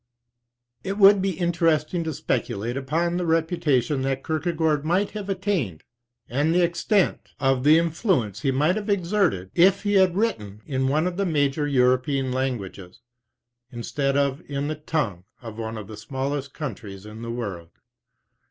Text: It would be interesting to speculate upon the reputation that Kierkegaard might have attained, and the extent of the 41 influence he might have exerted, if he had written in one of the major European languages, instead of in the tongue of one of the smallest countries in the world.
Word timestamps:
It 0.83 0.97
would 0.97 1.21
be 1.21 1.37
interesting 1.37 2.03
to 2.05 2.13
speculate 2.15 2.75
upon 2.75 3.17
the 3.17 3.25
reputation 3.27 4.01
that 4.01 4.25
Kierkegaard 4.25 4.83
might 4.83 5.11
have 5.11 5.29
attained, 5.29 5.83
and 6.27 6.55
the 6.55 6.63
extent 6.63 7.29
of 7.39 7.63
the 7.63 7.75
41 7.77 7.85
influence 7.85 8.39
he 8.41 8.49
might 8.49 8.77
have 8.77 8.89
exerted, 8.89 9.51
if 9.53 9.83
he 9.83 9.93
had 9.93 10.15
written 10.17 10.63
in 10.65 10.87
one 10.87 11.05
of 11.05 11.17
the 11.17 11.25
major 11.27 11.67
European 11.67 12.31
languages, 12.31 13.01
instead 13.71 14.17
of 14.17 14.41
in 14.49 14.69
the 14.69 14.75
tongue 14.75 15.25
of 15.39 15.59
one 15.59 15.77
of 15.77 15.85
the 15.85 15.97
smallest 15.97 16.51
countries 16.51 17.05
in 17.05 17.21
the 17.21 17.29
world. 17.29 17.69